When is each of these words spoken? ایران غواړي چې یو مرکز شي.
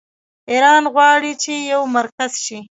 ایران 0.51 0.83
غواړي 0.93 1.31
چې 1.43 1.53
یو 1.71 1.81
مرکز 1.97 2.31
شي. 2.45 2.59